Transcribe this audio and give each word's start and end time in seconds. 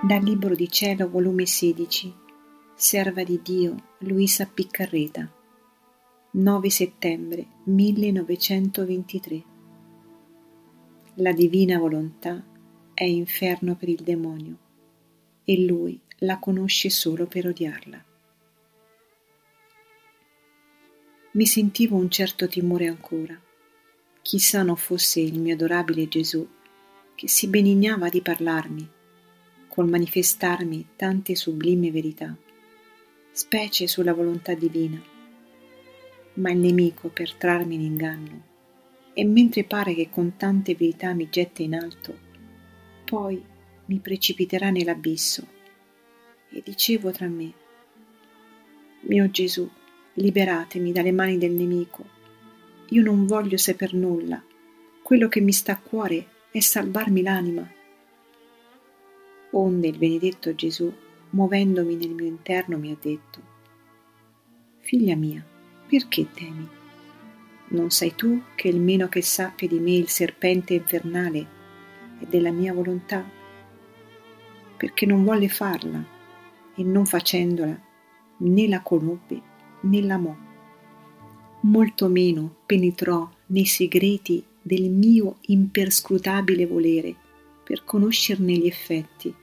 Dal 0.00 0.22
Libro 0.22 0.54
di 0.54 0.70
Cielo, 0.70 1.10
volume 1.10 1.44
16, 1.44 2.14
Serva 2.76 3.24
di 3.24 3.40
Dio, 3.42 3.94
Luisa 3.98 4.46
Piccarreta, 4.46 5.28
9 6.30 6.70
settembre 6.70 7.46
1923. 7.64 9.42
La 11.14 11.32
divina 11.32 11.80
volontà 11.80 12.46
è 12.94 13.02
inferno 13.02 13.74
per 13.74 13.88
il 13.88 14.00
demonio 14.04 14.58
e 15.42 15.64
lui 15.64 16.00
la 16.18 16.38
conosce 16.38 16.90
solo 16.90 17.26
per 17.26 17.48
odiarla. 17.48 18.04
Mi 21.32 21.46
sentivo 21.46 21.96
un 21.96 22.08
certo 22.08 22.46
timore 22.46 22.86
ancora. 22.86 23.36
Chissà 24.22 24.62
non 24.62 24.76
fosse 24.76 25.18
il 25.18 25.40
mio 25.40 25.54
adorabile 25.54 26.06
Gesù 26.06 26.48
che 27.16 27.26
si 27.26 27.48
benignava 27.48 28.08
di 28.08 28.22
parlarmi 28.22 28.90
col 29.78 29.88
manifestarmi 29.88 30.88
tante 30.96 31.36
sublime 31.36 31.92
verità, 31.92 32.36
specie 33.30 33.86
sulla 33.86 34.12
volontà 34.12 34.54
divina. 34.54 35.00
Ma 36.34 36.50
il 36.50 36.58
nemico, 36.58 37.10
per 37.10 37.32
trarmi 37.34 37.76
in 37.76 37.82
inganno, 37.82 38.42
e 39.12 39.24
mentre 39.24 39.62
pare 39.62 39.94
che 39.94 40.10
con 40.10 40.36
tante 40.36 40.74
verità 40.74 41.14
mi 41.14 41.28
getta 41.30 41.62
in 41.62 41.76
alto, 41.76 42.18
poi 43.04 43.40
mi 43.84 44.00
precipiterà 44.00 44.70
nell'abisso. 44.70 45.46
E 46.50 46.60
dicevo 46.64 47.12
tra 47.12 47.28
me, 47.28 47.52
mio 49.02 49.30
Gesù, 49.30 49.70
liberatemi 50.14 50.90
dalle 50.90 51.12
mani 51.12 51.38
del 51.38 51.52
nemico. 51.52 52.04
Io 52.88 53.02
non 53.04 53.26
voglio 53.26 53.56
saper 53.56 53.94
nulla. 53.94 54.42
Quello 55.04 55.28
che 55.28 55.40
mi 55.40 55.52
sta 55.52 55.74
a 55.74 55.80
cuore 55.80 56.26
è 56.50 56.58
salvarmi 56.58 57.22
l'anima 57.22 57.76
Onde 59.50 59.88
il 59.88 59.98
benedetto 59.98 60.54
Gesù, 60.54 60.92
muovendomi 61.30 61.96
nel 61.96 62.10
mio 62.10 62.26
interno, 62.26 62.76
mi 62.76 62.90
ha 62.90 62.96
detto, 63.00 63.40
Figlia 64.80 65.16
mia, 65.16 65.44
perché 65.86 66.30
temi? 66.32 66.68
Non 67.68 67.90
sai 67.90 68.14
tu 68.14 68.42
che 68.54 68.68
il 68.68 68.80
meno 68.80 69.08
che 69.08 69.20
sappia 69.20 69.68
di 69.68 69.78
me 69.78 69.92
il 69.92 70.08
serpente 70.08 70.74
infernale 70.74 71.46
è 72.18 72.24
della 72.24 72.50
mia 72.50 72.72
volontà? 72.72 73.22
Perché 74.76 75.04
non 75.04 75.24
volle 75.24 75.48
farla 75.48 76.02
e 76.74 76.82
non 76.82 77.04
facendola 77.04 77.78
né 78.38 78.68
la 78.68 78.80
conobbe 78.80 79.42
né 79.80 80.00
l'amò. 80.00 80.34
Molto 81.60 82.08
meno 82.08 82.56
penetrò 82.64 83.28
nei 83.46 83.66
segreti 83.66 84.42
del 84.62 84.88
mio 84.88 85.36
imperscrutabile 85.42 86.66
volere 86.66 87.16
per 87.68 87.84
conoscerne 87.84 88.54
gli 88.54 88.66
effetti, 88.66 89.34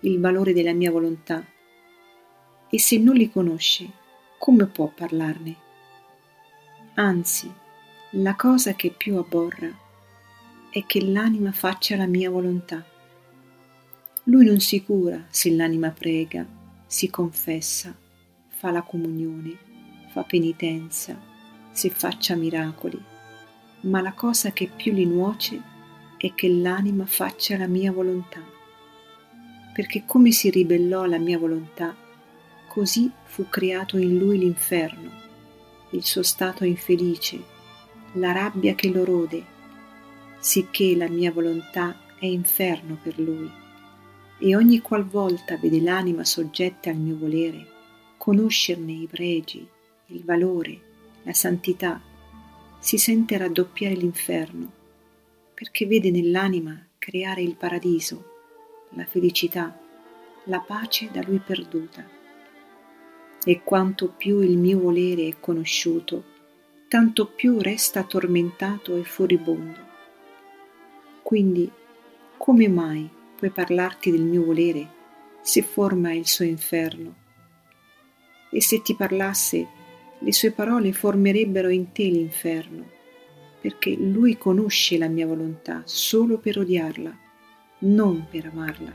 il 0.00 0.18
valore 0.18 0.52
della 0.52 0.72
mia 0.72 0.90
volontà. 0.90 1.46
E 2.68 2.80
se 2.80 2.98
non 2.98 3.14
li 3.14 3.30
conosce, 3.30 3.88
come 4.38 4.66
può 4.66 4.88
parlarne? 4.88 5.54
Anzi, 6.94 7.48
la 8.14 8.34
cosa 8.34 8.74
che 8.74 8.90
più 8.90 9.18
abborra 9.18 9.70
è 10.68 10.84
che 10.84 11.00
l'anima 11.00 11.52
faccia 11.52 11.94
la 11.94 12.08
mia 12.08 12.28
volontà. 12.28 12.84
Lui 14.24 14.44
non 14.44 14.58
si 14.58 14.82
cura 14.82 15.26
se 15.28 15.54
l'anima 15.54 15.92
prega, 15.92 16.44
si 16.86 17.08
confessa, 17.08 17.96
fa 18.48 18.72
la 18.72 18.82
comunione, 18.82 19.56
fa 20.08 20.24
penitenza, 20.24 21.16
se 21.70 21.88
faccia 21.90 22.34
miracoli, 22.34 23.00
ma 23.82 24.00
la 24.00 24.12
cosa 24.12 24.50
che 24.50 24.68
più 24.74 24.92
gli 24.92 25.06
nuoce 25.06 25.78
e 26.22 26.34
che 26.34 26.48
l'anima 26.48 27.06
faccia 27.06 27.56
la 27.56 27.66
mia 27.66 27.90
volontà. 27.90 28.42
Perché 29.72 30.04
come 30.04 30.32
si 30.32 30.50
ribellò 30.50 31.02
alla 31.02 31.18
mia 31.18 31.38
volontà, 31.38 31.96
così 32.68 33.10
fu 33.24 33.48
creato 33.48 33.96
in 33.96 34.18
lui 34.18 34.38
l'inferno, 34.38 35.10
il 35.92 36.04
suo 36.04 36.22
stato 36.22 36.64
infelice, 36.64 37.42
la 38.14 38.32
rabbia 38.32 38.74
che 38.74 38.90
lo 38.90 39.02
rode, 39.04 39.42
sicché 40.38 40.94
la 40.94 41.08
mia 41.08 41.32
volontà 41.32 41.96
è 42.18 42.26
inferno 42.26 42.98
per 43.02 43.18
lui. 43.18 43.50
E 44.38 44.56
ogni 44.56 44.80
qualvolta 44.80 45.56
vede 45.56 45.80
l'anima 45.80 46.24
soggetta 46.24 46.90
al 46.90 46.96
mio 46.96 47.16
volere, 47.16 47.66
conoscerne 48.18 48.92
i 48.92 49.06
pregi, 49.06 49.66
il 50.06 50.22
valore, 50.22 50.80
la 51.22 51.32
santità, 51.32 51.98
si 52.78 52.98
sente 52.98 53.38
raddoppiare 53.38 53.94
l'inferno 53.94 54.78
perché 55.60 55.84
vede 55.84 56.10
nell'anima 56.10 56.86
creare 56.96 57.42
il 57.42 57.54
paradiso, 57.54 58.24
la 58.94 59.04
felicità, 59.04 59.78
la 60.44 60.60
pace 60.60 61.10
da 61.12 61.20
lui 61.20 61.38
perduta. 61.38 62.02
E 63.44 63.60
quanto 63.62 64.08
più 64.08 64.40
il 64.40 64.56
mio 64.56 64.78
volere 64.78 65.28
è 65.28 65.34
conosciuto, 65.38 66.24
tanto 66.88 67.26
più 67.26 67.60
resta 67.60 68.04
tormentato 68.04 68.96
e 68.96 69.04
furibondo. 69.04 69.78
Quindi, 71.22 71.70
come 72.38 72.66
mai 72.66 73.06
puoi 73.36 73.50
parlarti 73.50 74.10
del 74.10 74.22
mio 74.22 74.42
volere 74.42 74.88
se 75.42 75.60
forma 75.60 76.14
il 76.14 76.26
suo 76.26 76.46
inferno? 76.46 77.14
E 78.50 78.62
se 78.62 78.80
ti 78.80 78.96
parlasse, 78.96 79.68
le 80.20 80.32
sue 80.32 80.52
parole 80.52 80.94
formerebbero 80.94 81.68
in 81.68 81.92
te 81.92 82.04
l'inferno 82.04 82.98
perché 83.60 83.94
lui 83.94 84.38
conosce 84.38 84.96
la 84.96 85.08
mia 85.08 85.26
volontà 85.26 85.82
solo 85.84 86.38
per 86.38 86.58
odiarla, 86.58 87.16
non 87.80 88.26
per 88.30 88.46
amarla. 88.46 88.92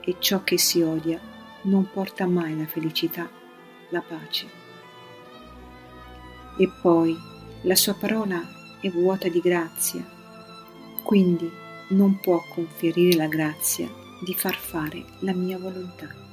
E 0.00 0.16
ciò 0.18 0.42
che 0.42 0.58
si 0.58 0.82
odia 0.82 1.20
non 1.62 1.88
porta 1.92 2.26
mai 2.26 2.56
la 2.56 2.66
felicità, 2.66 3.28
la 3.90 4.00
pace. 4.00 4.46
E 6.58 6.70
poi 6.82 7.16
la 7.62 7.76
sua 7.76 7.94
parola 7.94 8.40
è 8.80 8.90
vuota 8.90 9.28
di 9.28 9.40
grazia, 9.40 10.04
quindi 11.04 11.50
non 11.90 12.18
può 12.20 12.42
conferire 12.52 13.16
la 13.16 13.28
grazia 13.28 13.88
di 14.24 14.34
far 14.34 14.54
fare 14.54 15.04
la 15.20 15.32
mia 15.32 15.58
volontà. 15.58 16.27